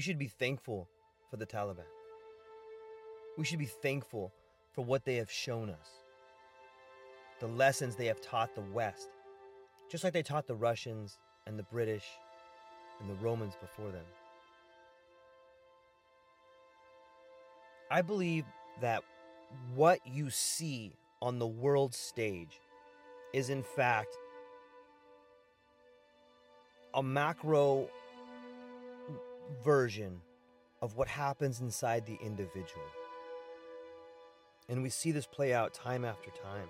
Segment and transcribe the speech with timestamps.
[0.00, 0.88] We should be thankful
[1.30, 1.84] for the Taliban.
[3.36, 4.32] We should be thankful
[4.72, 5.90] for what they have shown us,
[7.38, 9.10] the lessons they have taught the West,
[9.90, 12.06] just like they taught the Russians and the British
[12.98, 14.06] and the Romans before them.
[17.90, 18.46] I believe
[18.80, 19.02] that
[19.74, 22.58] what you see on the world stage
[23.34, 24.16] is, in fact,
[26.94, 27.90] a macro
[29.64, 30.20] version
[30.82, 32.86] of what happens inside the individual.
[34.68, 36.68] And we see this play out time after time.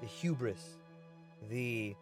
[0.00, 0.78] The hubris,
[1.48, 1.96] the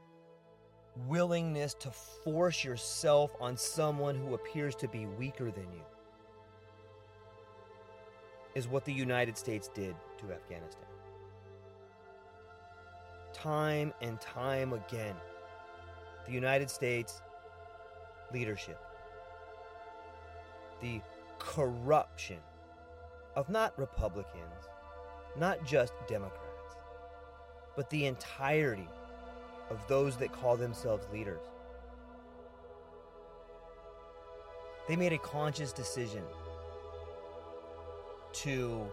[1.06, 5.82] willingness to force yourself on someone who appears to be weaker than you
[8.54, 10.82] is what the United States did to Afghanistan.
[13.32, 15.14] Time and time again,
[16.26, 17.20] the United States
[18.32, 18.80] leadership
[20.80, 21.00] the
[21.38, 22.38] corruption
[23.34, 24.68] of not Republicans,
[25.38, 26.76] not just Democrats,
[27.76, 28.88] but the entirety
[29.70, 31.40] of those that call themselves leaders.
[34.88, 36.22] They made a conscious decision
[38.32, 38.86] to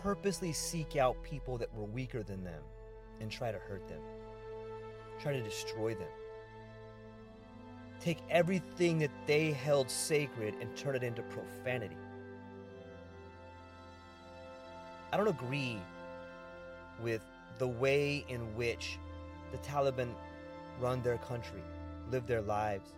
[0.00, 2.62] purposely seek out people that were weaker than them
[3.20, 4.00] and try to hurt them,
[5.20, 6.08] try to destroy them
[8.00, 11.96] take everything that they held sacred and turn it into profanity.
[15.12, 15.78] I don't agree
[17.02, 17.20] with
[17.58, 18.98] the way in which
[19.52, 20.08] the Taliban
[20.80, 21.62] run their country,
[22.10, 22.90] live their lives,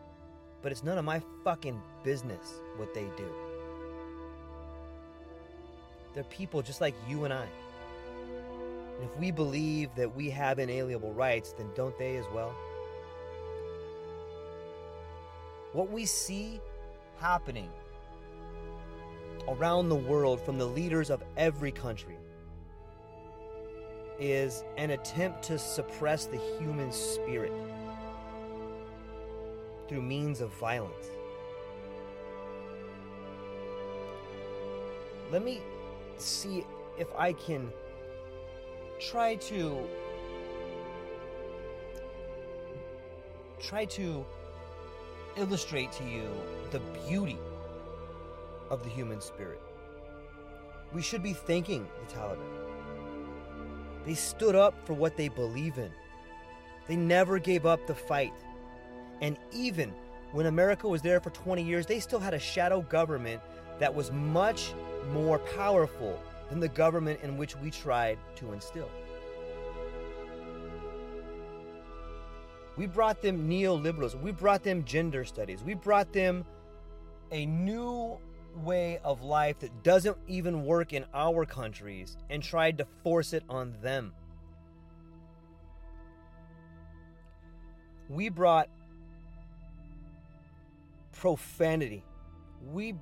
[0.63, 3.29] but it's none of my fucking business what they do.
[6.15, 7.47] They're people just like you and I.
[9.01, 12.55] And if we believe that we have inalienable rights, then don't they as well?
[15.73, 16.61] What we see
[17.19, 17.71] happening
[19.49, 22.17] around the world from the leaders of every country
[24.21, 27.53] is an attempt to suppress the human spirit
[29.89, 31.07] through means of violence.
[35.31, 35.63] Let me
[36.19, 36.67] see
[36.99, 37.73] if I can
[39.01, 39.89] try to
[43.59, 44.27] try to
[45.37, 46.29] illustrate to you
[46.71, 47.39] the beauty
[48.71, 49.61] of the human spirit.
[50.93, 52.39] We should be thanking the Taliban.
[54.05, 55.91] They stood up for what they believe in.
[56.89, 58.33] They never gave up the fight.
[59.21, 59.93] And even
[60.33, 63.41] when America was there for 20 years, they still had a shadow government
[63.79, 64.73] that was much
[65.13, 66.21] more powerful
[66.51, 68.91] than the government in which we tried to instill.
[72.77, 74.21] We brought them neoliberalism.
[74.23, 75.63] We brought them gender studies.
[75.63, 76.45] We brought them
[77.31, 78.19] a new
[78.57, 83.45] way of life that doesn't even work in our countries and tried to force it
[83.49, 84.13] on them.
[88.09, 88.69] We brought
[91.13, 92.05] profanity.
[92.73, 92.95] We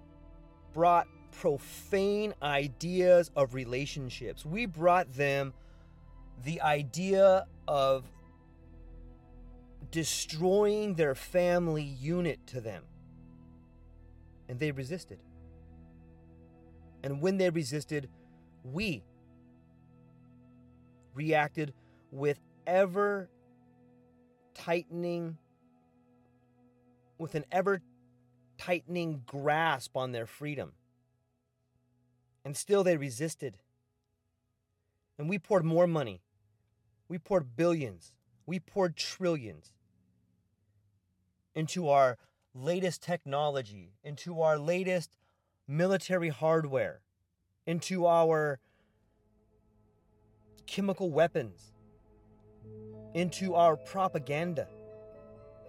[0.72, 4.44] brought profane ideas of relationships.
[4.44, 5.52] We brought them
[6.44, 8.05] the idea of
[9.90, 12.84] destroying their family unit to them.
[14.48, 15.19] And they resisted.
[17.02, 18.08] And when they resisted,
[18.64, 19.02] we
[21.14, 21.72] reacted
[22.10, 23.28] with ever
[24.54, 25.38] tightening,
[27.19, 27.81] with an ever
[28.58, 30.72] tightening grasp on their freedom.
[32.44, 33.56] And still they resisted.
[35.19, 36.22] And we poured more money.
[37.08, 38.12] We poured billions.
[38.46, 39.72] We poured trillions
[41.55, 42.17] into our
[42.55, 45.17] latest technology, into our latest
[45.69, 47.00] military hardware,
[47.67, 48.58] into our
[50.67, 51.73] chemical weapons,
[53.14, 54.69] into our propaganda.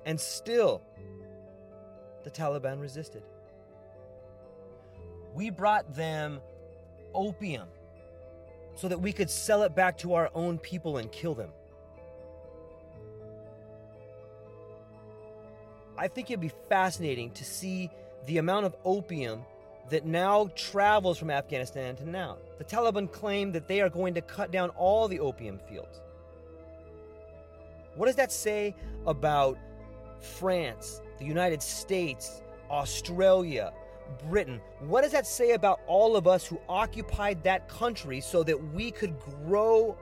[0.05, 0.81] And still,
[2.23, 3.23] the Taliban resisted.
[5.33, 6.39] We brought them
[7.13, 7.67] opium
[8.75, 11.51] so that we could sell it back to our own people and kill them.
[16.01, 17.91] I think it'd be fascinating to see
[18.25, 19.45] the amount of opium
[19.91, 22.37] that now travels from Afghanistan to now.
[22.57, 26.01] The Taliban claim that they are going to cut down all the opium fields.
[27.93, 28.75] What does that say
[29.05, 29.59] about
[30.19, 33.71] France, the United States, Australia,
[34.27, 34.59] Britain?
[34.79, 38.89] What does that say about all of us who occupied that country so that we
[38.89, 39.13] could
[39.45, 39.95] grow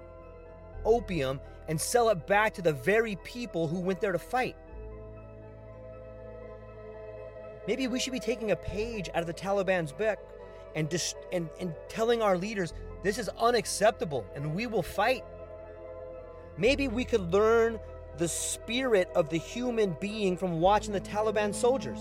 [0.86, 4.56] opium and sell it back to the very people who went there to fight?
[7.69, 10.18] Maybe we should be taking a page out of the Taliban's book
[10.74, 12.74] and, dis- and, and telling our leaders
[13.04, 15.24] this is unacceptable and we will fight.
[16.57, 17.80] Maybe we could learn
[18.18, 22.00] the spirit of the human being from watching the Taliban soldiers.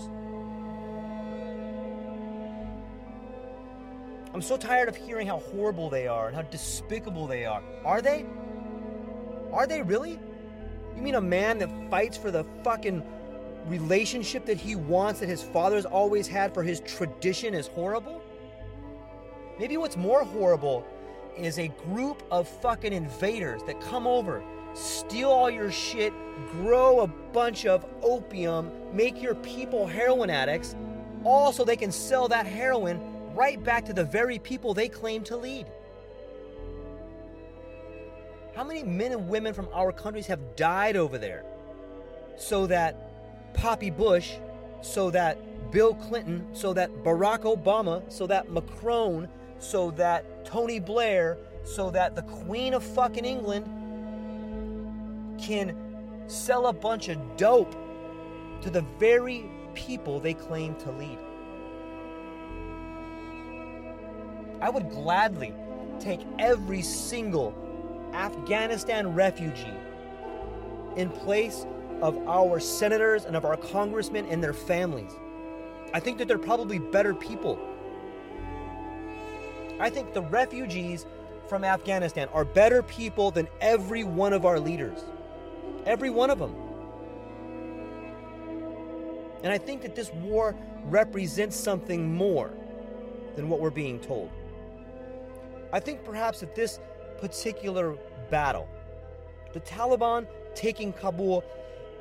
[4.33, 7.61] I'm so tired of hearing how horrible they are and how despicable they are.
[7.85, 8.25] Are they?
[9.53, 10.19] Are they really?
[10.95, 13.03] You mean a man that fights for the fucking
[13.69, 18.21] relationship that he wants that his father's always had for his tradition is horrible?
[19.59, 20.85] Maybe what's more horrible
[21.37, 24.43] is a group of fucking invaders that come over,
[24.73, 26.13] steal all your shit,
[26.51, 30.75] grow a bunch of opium, make your people heroin addicts,
[31.23, 32.99] all so they can sell that heroin
[33.35, 35.67] right back to the very people they claim to lead.
[38.55, 41.45] How many men and women from our countries have died over there
[42.37, 43.08] so that
[43.53, 44.33] Poppy Bush,
[44.81, 45.37] so that
[45.71, 49.27] Bill Clinton, so that Barack Obama, so that Macron,
[49.59, 53.65] so that Tony Blair, so that the Queen of fucking England
[55.39, 55.75] can
[56.27, 57.75] sell a bunch of dope
[58.61, 61.17] to the very people they claim to lead.
[64.61, 65.53] I would gladly
[65.99, 67.53] take every single
[68.13, 69.73] Afghanistan refugee
[70.95, 71.65] in place
[72.01, 75.11] of our senators and of our congressmen and their families.
[75.93, 77.59] I think that they're probably better people.
[79.79, 81.05] I think the refugees
[81.47, 84.99] from Afghanistan are better people than every one of our leaders.
[85.85, 86.55] Every one of them.
[89.43, 90.55] And I think that this war
[90.85, 92.51] represents something more
[93.35, 94.29] than what we're being told.
[95.71, 96.79] I think perhaps that this
[97.19, 97.95] particular
[98.29, 98.67] battle,
[99.53, 101.43] the Taliban taking Kabul,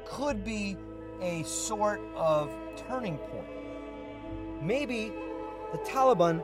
[0.08, 0.76] could be
[1.20, 2.50] a sort of
[2.88, 3.46] turning point.
[4.62, 5.12] Maybe
[5.72, 6.42] the Taliban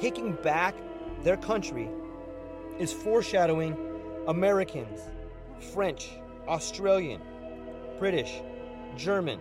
[0.00, 0.74] taking back
[1.22, 1.88] their country
[2.78, 3.76] is foreshadowing
[4.26, 5.00] Americans,
[5.72, 6.10] French,
[6.48, 7.20] Australian,
[7.98, 8.40] British,
[8.96, 9.38] German,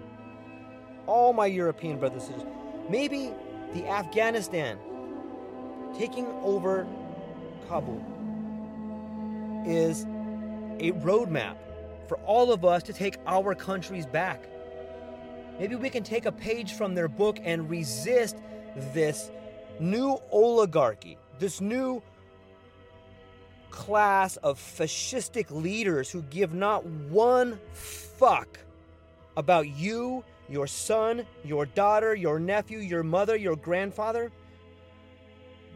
[1.07, 2.53] all my European brothers and sisters.
[2.89, 3.31] Maybe
[3.73, 4.77] the Afghanistan
[5.97, 6.87] taking over
[7.67, 8.03] Kabul
[9.65, 10.03] is
[10.79, 11.55] a roadmap
[12.09, 14.49] for all of us to take our countries back.
[15.59, 18.37] Maybe we can take a page from their book and resist
[18.93, 19.31] this
[19.79, 22.01] new oligarchy, this new
[23.69, 28.57] class of fascistic leaders who give not one fuck
[29.37, 34.31] about you, your son, your daughter, your nephew, your mother, your grandfather.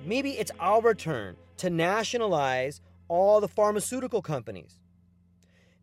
[0.04, 4.80] Maybe it's our turn to nationalize all the pharmaceutical companies.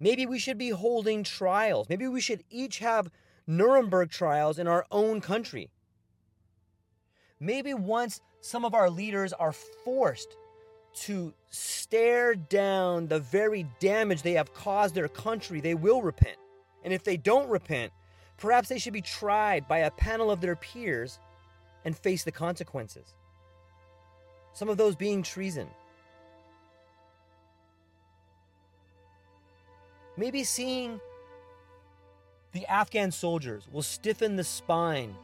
[0.00, 1.88] Maybe we should be holding trials.
[1.88, 3.10] Maybe we should each have
[3.46, 5.70] Nuremberg trials in our own country.
[7.38, 10.36] Maybe once some of our leaders are forced
[10.92, 16.36] to stare down the very damage they have caused their country, they will repent.
[16.84, 17.92] And if they don't repent,
[18.38, 21.18] perhaps they should be tried by a panel of their peers
[21.84, 23.14] and face the consequences.
[24.52, 25.68] some of those being treason.
[30.20, 31.00] Maybe seeing
[32.52, 35.16] the Afghan soldiers will stiffen the spine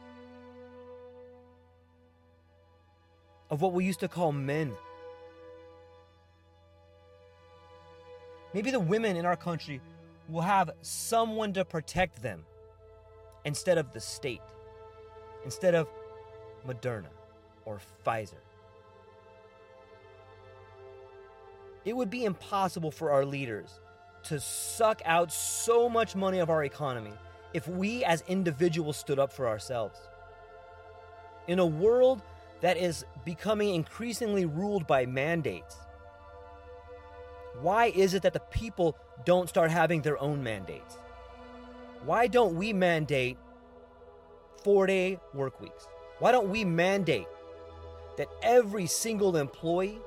[3.51, 4.73] of what we used to call men.
[8.55, 9.81] Maybe the women in our country
[10.29, 12.43] will have someone to protect them
[13.45, 14.41] instead of the state,
[15.45, 15.87] instead of
[16.67, 17.13] Moderna
[17.65, 18.41] or Pfizer.
[21.85, 23.79] It would be impossible for our leaders
[24.27, 27.13] to suck out so much money of our economy
[27.53, 29.99] if we as individuals stood up for ourselves.
[31.47, 32.21] In a world
[32.59, 35.77] that is becoming increasingly ruled by mandates,
[37.61, 40.97] why is it that the people don't start having their own mandates?
[42.03, 43.37] Why don't we mandate
[44.61, 45.87] four day work weeks?
[46.19, 47.27] Why don't we mandate
[48.17, 49.99] that every single employee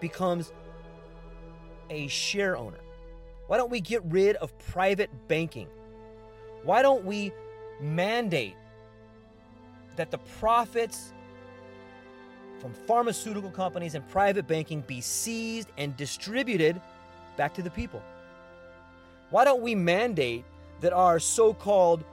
[0.00, 0.52] becomes
[1.90, 2.78] a share owner?
[3.50, 5.66] Why don't we get rid of private banking?
[6.62, 7.32] Why don't we
[7.80, 8.54] mandate
[9.96, 11.12] that the profits
[12.60, 16.80] from pharmaceutical companies and private banking be seized and distributed
[17.36, 18.00] back to the people?
[19.30, 20.44] Why don't we mandate
[20.80, 22.04] that our so called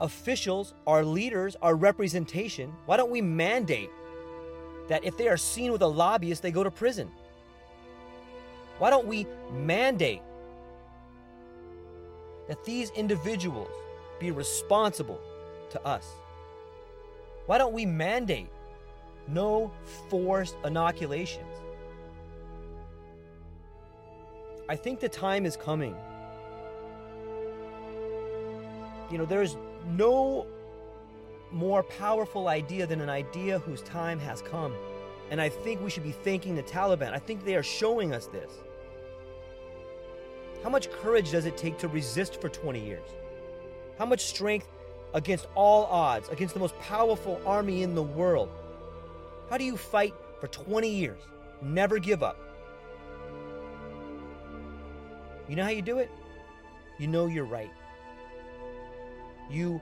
[0.00, 3.90] officials, our leaders, our representation, why don't we mandate
[4.86, 7.10] that if they are seen with a lobbyist, they go to prison?
[8.80, 10.22] Why don't we mandate
[12.48, 13.68] that these individuals
[14.18, 15.20] be responsible
[15.68, 16.06] to us?
[17.44, 18.48] Why don't we mandate
[19.28, 19.70] no
[20.08, 21.54] forced inoculations?
[24.66, 25.94] I think the time is coming.
[29.10, 29.58] You know, there's
[29.88, 30.46] no
[31.52, 34.72] more powerful idea than an idea whose time has come.
[35.30, 37.12] And I think we should be thanking the Taliban.
[37.12, 38.50] I think they are showing us this.
[40.62, 43.08] How much courage does it take to resist for 20 years?
[43.98, 44.68] How much strength
[45.14, 48.50] against all odds, against the most powerful army in the world?
[49.48, 51.20] How do you fight for 20 years?
[51.62, 52.36] Never give up.
[55.48, 56.10] You know how you do it?
[56.98, 57.72] You know you're right.
[59.50, 59.80] You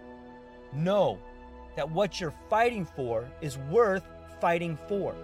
[0.73, 1.19] know
[1.77, 4.05] that what you're fighting for is worth
[4.41, 5.15] fighting for.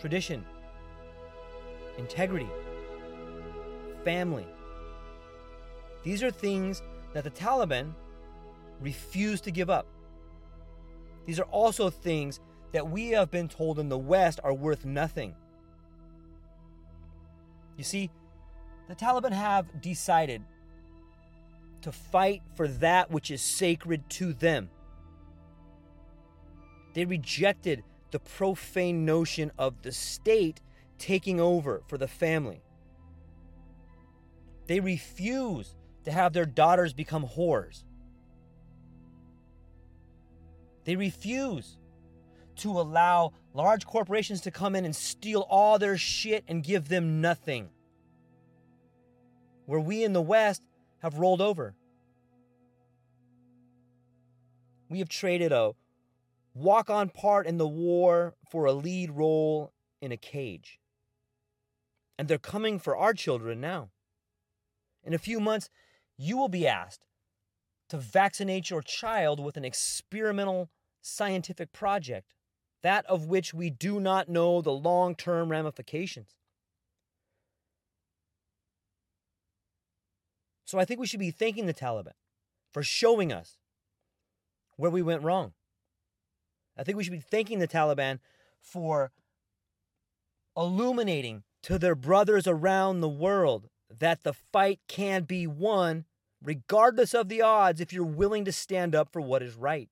[0.00, 0.44] Tradition
[1.98, 2.48] integrity,
[4.04, 4.46] family.
[6.02, 7.92] These are things that the Taliban
[8.80, 9.86] refuse to give up.
[11.26, 12.40] These are also things
[12.72, 15.34] that we have been told in the West are worth nothing.
[17.76, 18.10] You see,
[18.88, 20.42] the Taliban have decided
[21.82, 24.70] to fight for that which is sacred to them.
[26.94, 30.60] They rejected the profane notion of the state
[30.98, 32.62] taking over for the family.
[34.66, 35.74] They refuse
[36.04, 37.84] to have their daughters become whores.
[40.84, 41.78] They refuse
[42.56, 47.20] to allow large corporations to come in and steal all their shit and give them
[47.20, 47.70] nothing.
[49.66, 50.62] Where we in the West
[51.02, 51.74] have rolled over.
[54.88, 55.72] We have traded a
[56.54, 60.80] walk on part in the war for a lead role in a cage.
[62.18, 63.90] And they're coming for our children now.
[65.04, 65.70] In a few months,
[66.16, 67.06] you will be asked
[67.88, 70.68] to vaccinate your child with an experimental
[71.00, 72.34] scientific project,
[72.82, 76.34] that of which we do not know the long term ramifications.
[80.64, 82.12] So I think we should be thanking the Taliban
[82.72, 83.56] for showing us
[84.76, 85.52] where we went wrong.
[86.76, 88.18] I think we should be thanking the Taliban
[88.60, 89.12] for
[90.56, 96.06] illuminating to their brothers around the world that the fight can be won
[96.42, 99.90] regardless of the odds if you're willing to stand up for what is right.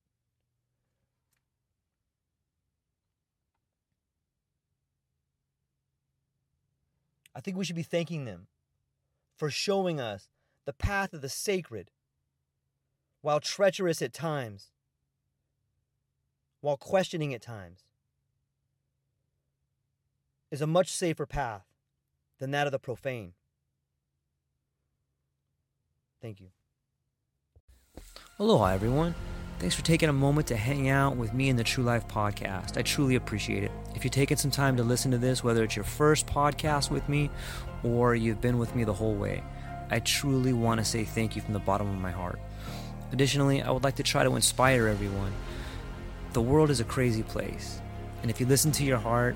[7.35, 8.47] I think we should be thanking them
[9.37, 10.29] for showing us
[10.65, 11.91] the path of the sacred,
[13.21, 14.71] while treacherous at times,
[16.59, 17.86] while questioning at times
[20.51, 21.63] is a much safer path
[22.39, 23.33] than that of the profane.
[26.21, 26.47] Thank you.
[28.39, 29.15] Aloha, everyone.
[29.59, 32.77] Thanks for taking a moment to hang out with me in the True Life podcast.
[32.77, 33.71] I truly appreciate it.
[33.95, 37.09] If you're taking some time to listen to this, whether it's your first podcast with
[37.09, 37.31] me
[37.83, 39.43] or you've been with me the whole way,
[39.89, 42.39] I truly want to say thank you from the bottom of my heart.
[43.11, 45.33] Additionally, I would like to try to inspire everyone
[46.33, 47.81] the world is a crazy place.
[48.21, 49.35] And if you listen to your heart